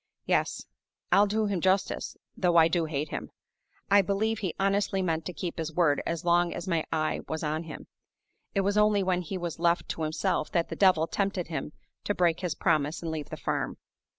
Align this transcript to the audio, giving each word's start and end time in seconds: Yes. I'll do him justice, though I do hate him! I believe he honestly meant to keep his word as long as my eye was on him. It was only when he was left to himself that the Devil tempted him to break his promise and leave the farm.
Yes. 0.25 0.65
I'll 1.11 1.27
do 1.27 1.45
him 1.45 1.61
justice, 1.61 2.17
though 2.35 2.57
I 2.57 2.67
do 2.67 2.85
hate 2.85 3.09
him! 3.09 3.29
I 3.91 4.01
believe 4.01 4.39
he 4.39 4.55
honestly 4.59 5.03
meant 5.03 5.25
to 5.25 5.31
keep 5.31 5.59
his 5.59 5.71
word 5.71 6.01
as 6.07 6.25
long 6.25 6.55
as 6.55 6.67
my 6.67 6.83
eye 6.91 7.19
was 7.27 7.43
on 7.43 7.65
him. 7.65 7.85
It 8.55 8.61
was 8.61 8.79
only 8.79 9.03
when 9.03 9.21
he 9.21 9.37
was 9.37 9.59
left 9.59 9.87
to 9.89 10.01
himself 10.01 10.49
that 10.53 10.69
the 10.69 10.75
Devil 10.75 11.05
tempted 11.05 11.49
him 11.49 11.73
to 12.05 12.15
break 12.15 12.39
his 12.39 12.55
promise 12.55 13.03
and 13.03 13.11
leave 13.11 13.29
the 13.29 13.37
farm. 13.37 13.77